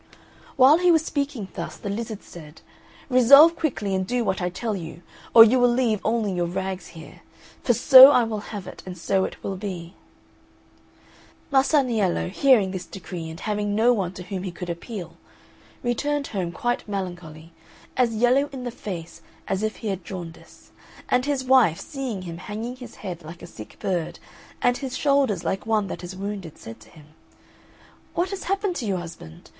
While 0.55 0.79
he 0.79 0.89
was 0.89 1.05
speaking 1.05 1.49
thus, 1.53 1.77
the 1.77 1.87
lizard 1.87 2.23
said, 2.23 2.61
"Resolve 3.07 3.55
quickly 3.55 3.93
and 3.93 4.07
do 4.07 4.25
what 4.25 4.41
I 4.41 4.49
tell 4.49 4.75
you; 4.75 5.03
or 5.31 5.43
you 5.43 5.59
will 5.59 5.69
leave 5.69 6.01
only 6.03 6.31
your 6.33 6.47
rags 6.47 6.87
here. 6.97 7.21
For 7.61 7.75
so 7.75 8.09
I 8.09 8.23
will 8.23 8.39
have 8.49 8.65
it, 8.65 8.81
and 8.83 8.97
so 8.97 9.25
it 9.25 9.43
will 9.43 9.55
be." 9.57 9.93
Masaniello, 11.51 12.29
hearing 12.29 12.71
this 12.71 12.87
decree 12.87 13.29
and 13.29 13.41
having 13.41 13.75
no 13.75 13.93
one 13.93 14.11
to 14.13 14.23
whom 14.23 14.41
he 14.41 14.51
could 14.51 14.71
appeal, 14.71 15.17
returned 15.83 16.25
home 16.33 16.51
quite 16.51 16.87
melancholy, 16.87 17.53
as 17.95 18.15
yellow 18.15 18.49
in 18.51 18.63
the 18.63 18.71
face 18.71 19.21
as 19.47 19.61
if 19.61 19.75
he 19.75 19.89
had 19.89 20.03
jaundice; 20.03 20.71
and 21.09 21.27
his 21.27 21.43
wife, 21.43 21.79
seeing 21.79 22.23
him 22.23 22.37
hanging 22.39 22.75
his 22.75 22.95
head 23.05 23.21
like 23.21 23.43
a 23.43 23.53
sick 23.53 23.77
bird 23.77 24.17
and 24.63 24.77
his 24.77 24.97
shoulders 24.97 25.43
like 25.43 25.67
one 25.67 25.85
that 25.85 26.03
is 26.03 26.15
wounded, 26.15 26.57
said 26.57 26.79
to 26.79 26.89
him, 26.89 27.09
"What 28.15 28.31
has 28.31 28.45
happened 28.45 28.75
to 28.77 28.87
you, 28.87 28.97
husband? 28.97 29.47